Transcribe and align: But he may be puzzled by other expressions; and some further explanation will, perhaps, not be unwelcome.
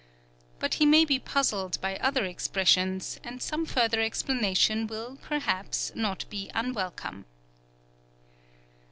But 0.57 0.73
he 0.81 0.85
may 0.87 1.05
be 1.05 1.19
puzzled 1.19 1.79
by 1.79 1.97
other 1.97 2.25
expressions; 2.25 3.19
and 3.23 3.39
some 3.39 3.67
further 3.67 4.01
explanation 4.01 4.87
will, 4.87 5.17
perhaps, 5.21 5.91
not 5.93 6.27
be 6.27 6.49
unwelcome. 6.55 7.25